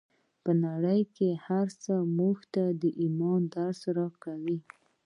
په 0.43 0.51
نړۍ 0.65 1.01
کې 1.15 1.29
هر 1.45 1.67
څه 1.83 1.93
موږ 2.17 2.37
ته 2.53 2.63
د 2.81 2.83
ایمان 3.01 3.41
درس 3.55 3.79
راکوي 3.97 4.57